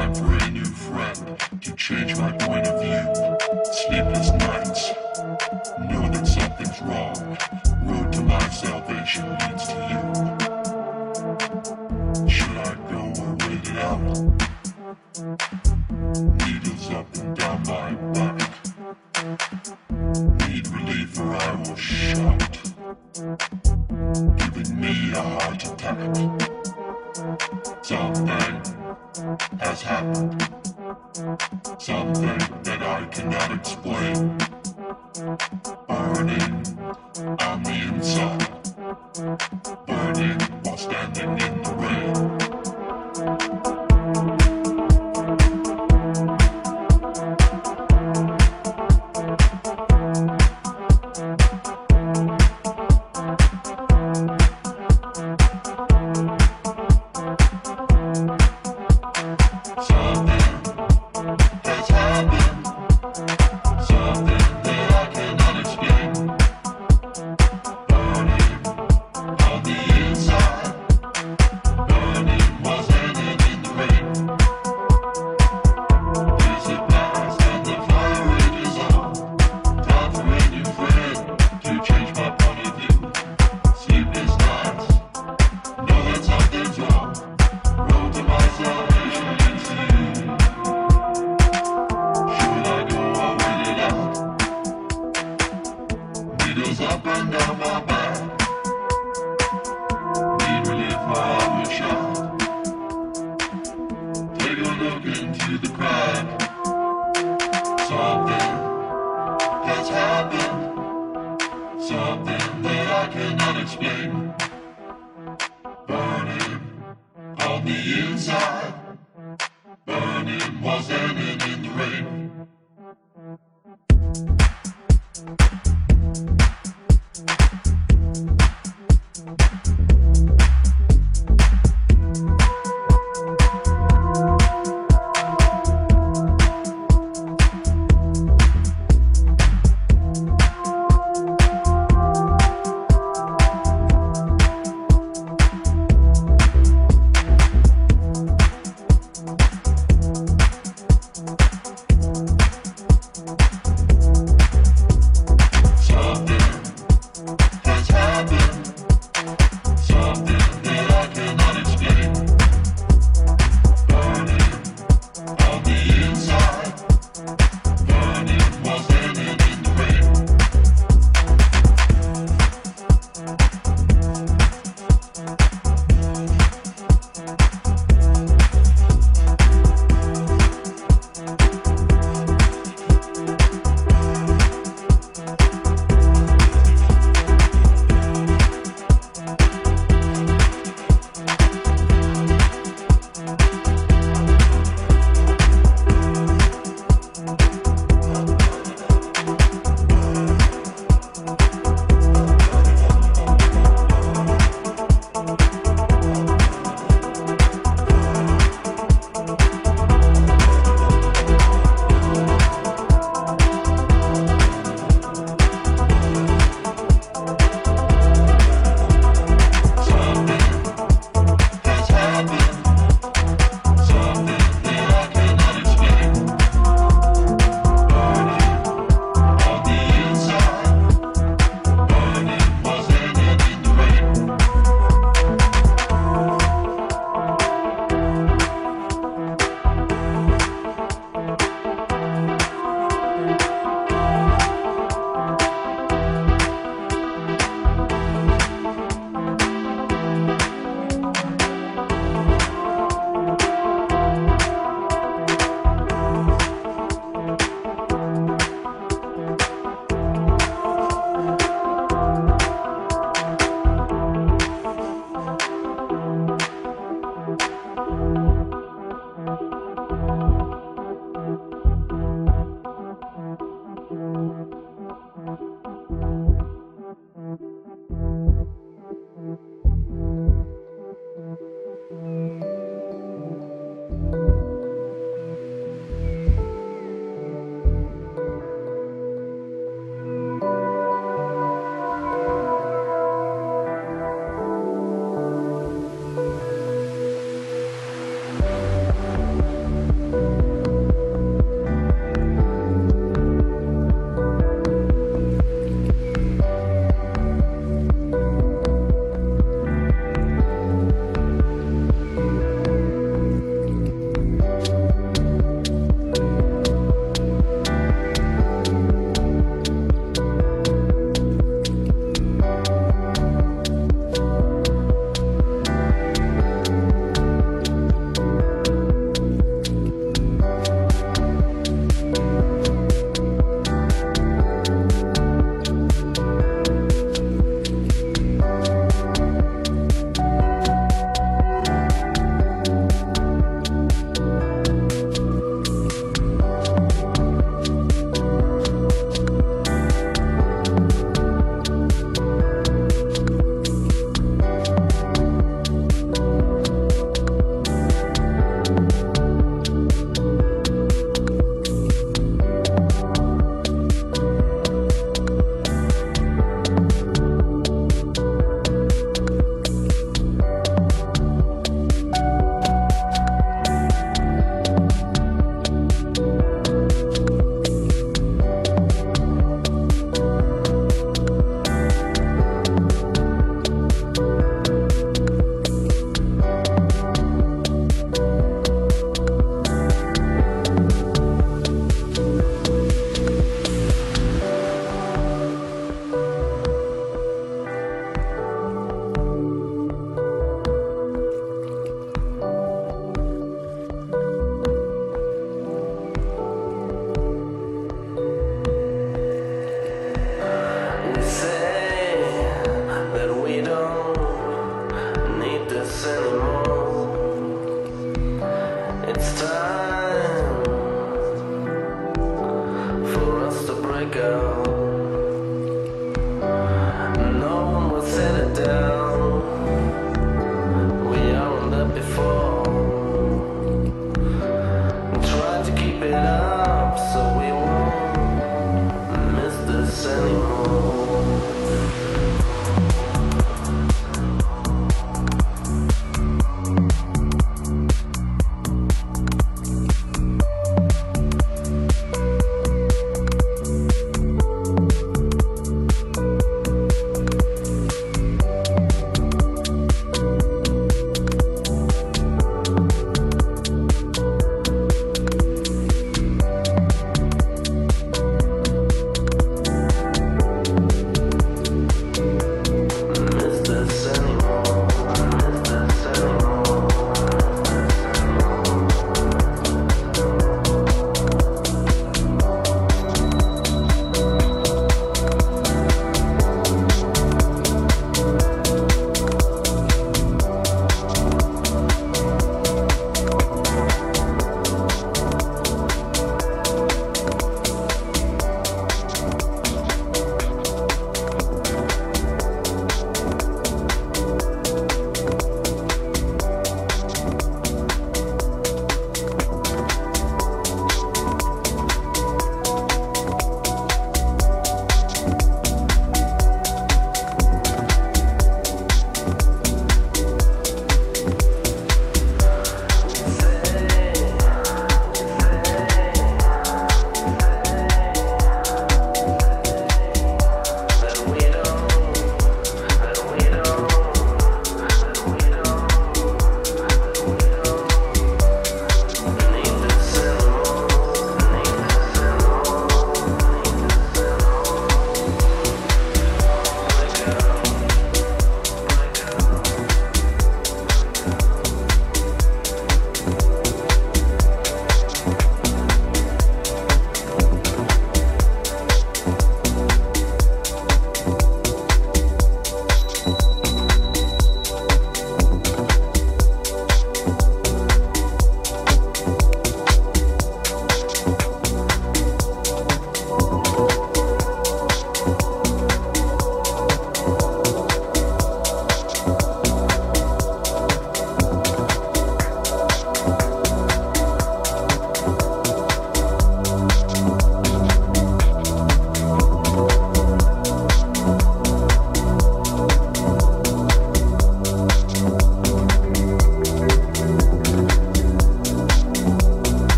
[0.00, 3.04] my brand new friend to change my point of view.
[3.70, 4.29] Sleepless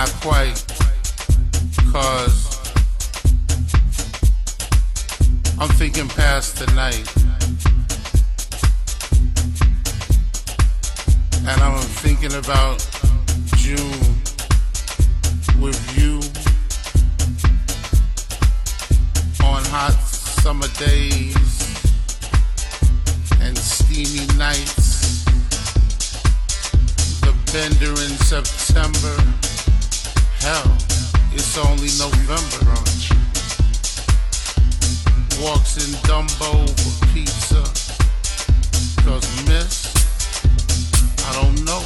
[0.00, 0.64] not quite,
[1.92, 2.58] cause
[5.58, 7.06] I'm thinking past tonight.
[11.46, 12.78] And I'm thinking about
[13.56, 14.00] June
[15.60, 16.14] with you
[19.44, 20.00] on hot
[20.40, 21.36] summer days
[23.42, 25.24] and steamy nights.
[27.20, 29.49] The bender in September.
[30.40, 30.72] Hell,
[31.32, 32.72] it's only November.
[35.38, 37.62] Walks in Dumbo for pizza.
[39.04, 39.92] Cause miss,
[41.26, 41.82] I don't know.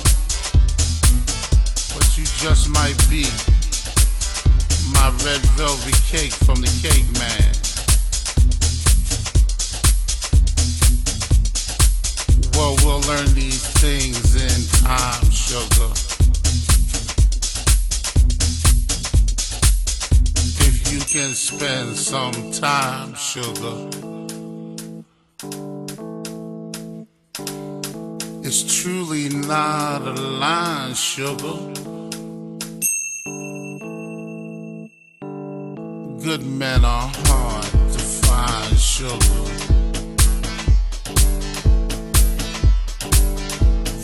[1.95, 3.27] But you just might be
[4.93, 7.55] my red velvet cake from the cake man.
[12.55, 16.04] Well, we'll learn these things in time, sugar.
[20.95, 23.77] you can spend some time, sugar.
[28.45, 31.57] It's truly not a line, sugar.
[36.23, 39.45] Good men are hard to find, sugar.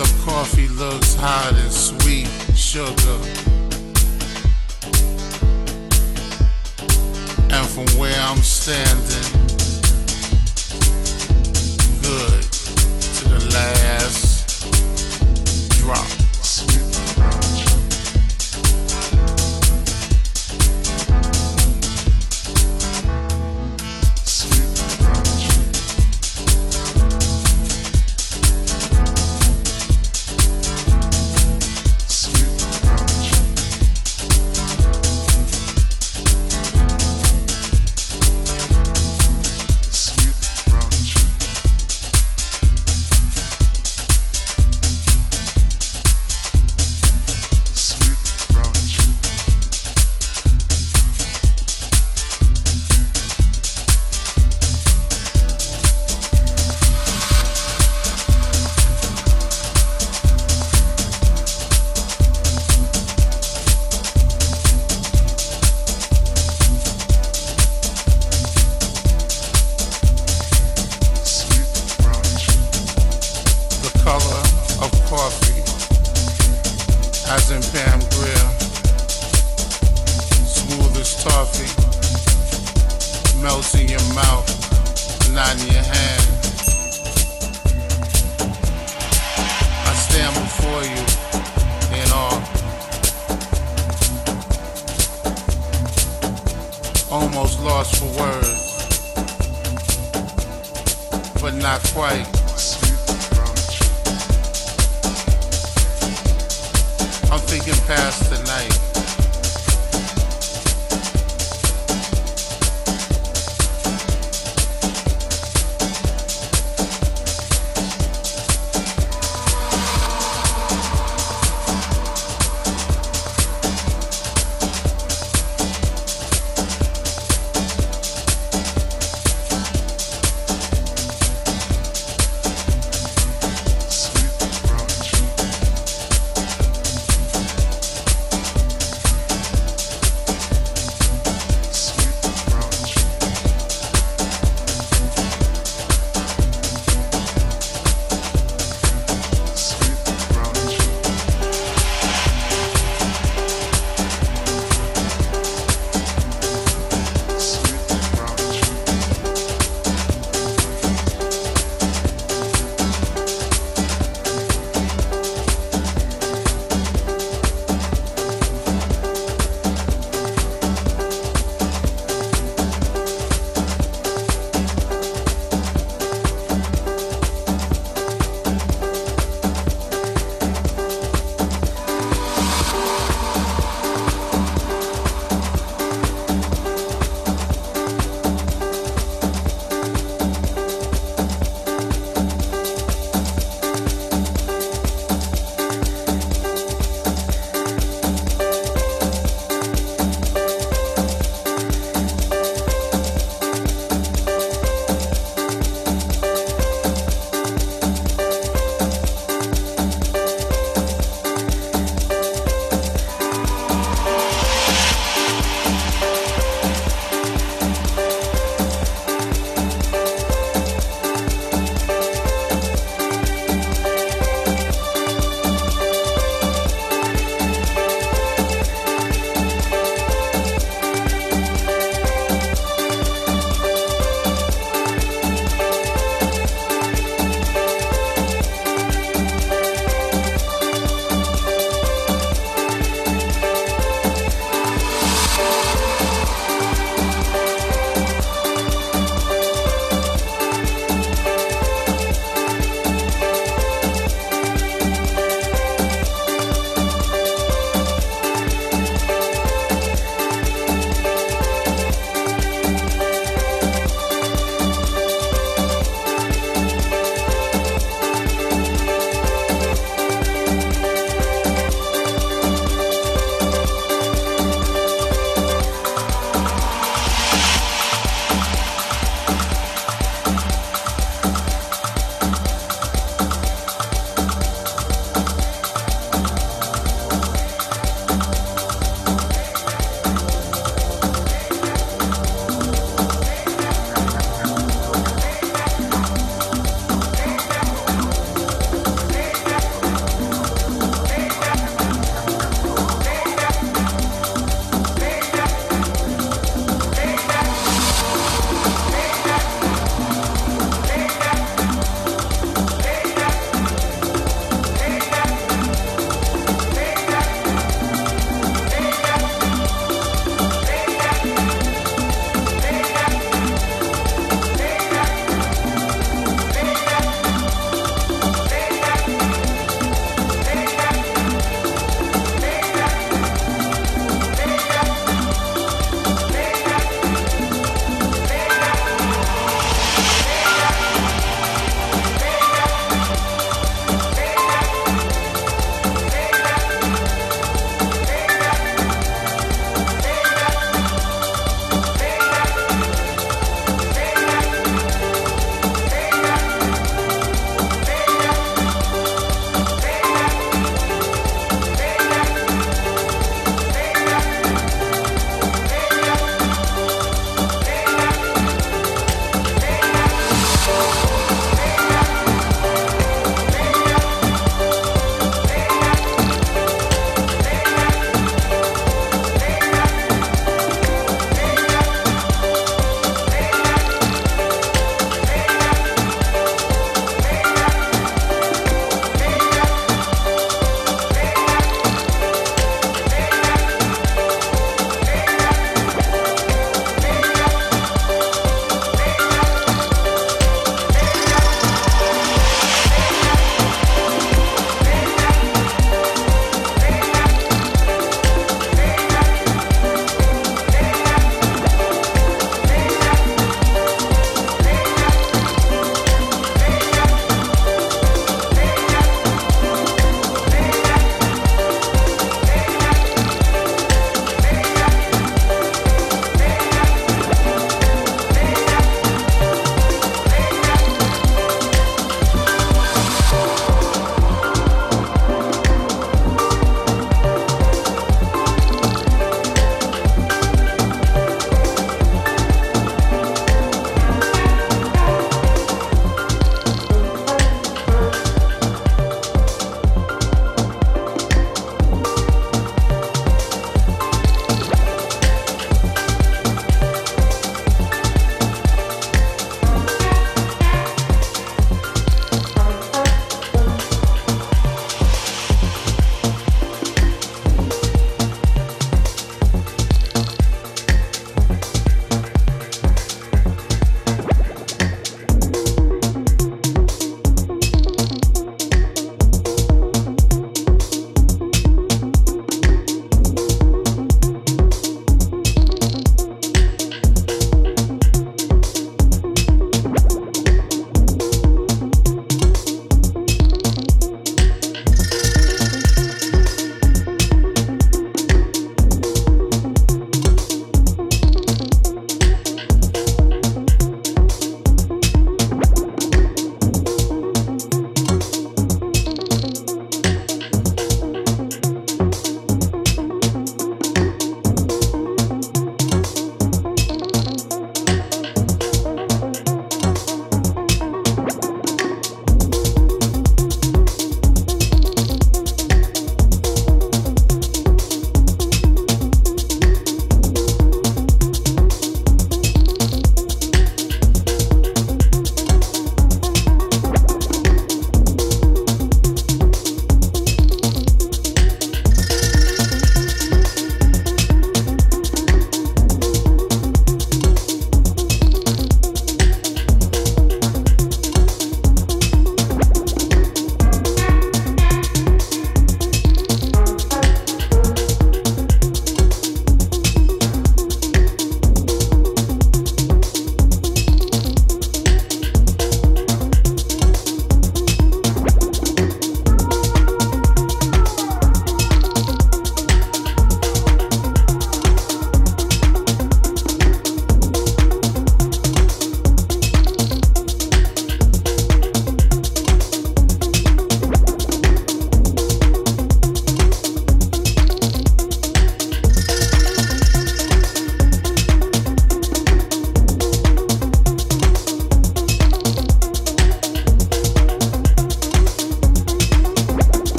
[0.00, 3.57] The coffee looks hot and sweet, sugar.
[7.58, 9.32] And from where I'm standing,
[12.00, 12.42] good
[13.16, 14.70] to the last
[15.80, 16.17] drop.